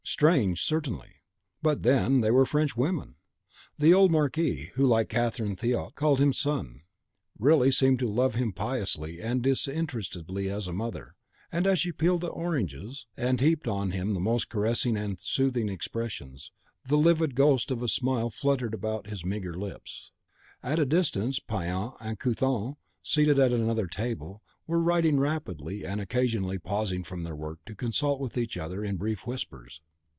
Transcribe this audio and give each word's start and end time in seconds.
Strange 0.03 0.61
certainly! 0.61 1.13
but 1.61 1.83
then 1.83 2.19
they 2.21 2.29
were 2.29 2.45
French 2.45 2.75
women! 2.75 3.15
The 3.79 3.93
old 3.93 4.11
Marquise, 4.11 4.71
who, 4.73 4.85
like 4.85 5.07
Catherine 5.09 5.55
Theot, 5.55 5.95
called 5.95 6.19
him 6.19 6.33
"son," 6.33 6.81
really 7.39 7.71
seemed 7.71 7.99
to 7.99 8.09
love 8.09 8.35
him 8.35 8.51
piously 8.51 9.21
and 9.21 9.41
disinterestedly 9.41 10.49
as 10.49 10.67
a 10.67 10.73
mother; 10.73 11.15
and 11.51 11.65
as 11.65 11.79
she 11.79 11.91
peeled 11.93 12.21
the 12.21 12.27
oranges, 12.27 13.05
and 13.15 13.39
heaped 13.39 13.67
on 13.69 13.91
him 13.91 14.13
the 14.13 14.19
most 14.19 14.49
caressing 14.49 14.97
and 14.97 15.19
soothing 15.21 15.69
expressions, 15.69 16.51
the 16.85 16.97
livid 16.97 17.33
ghost 17.33 17.71
of 17.71 17.81
a 17.81 17.87
smile 17.87 18.29
fluttered 18.29 18.73
about 18.73 19.07
his 19.07 19.23
meagre 19.23 19.57
lips. 19.57 20.11
At 20.61 20.79
a 20.79 20.85
distance, 20.85 21.39
Payan 21.39 21.91
and 22.01 22.19
Couthon, 22.19 22.75
seated 23.01 23.39
at 23.39 23.53
another 23.53 23.87
table, 23.87 24.41
were 24.67 24.79
writing 24.81 25.19
rapidly, 25.21 25.85
and 25.85 26.01
occasionally 26.01 26.59
pausing 26.59 27.03
from 27.05 27.23
their 27.23 27.35
work 27.35 27.59
to 27.65 27.75
consult 27.75 28.19
with 28.19 28.37
each 28.37 28.57
other 28.57 28.83
in 28.83 28.97
brief 28.97 29.25
whispers. 29.25 29.81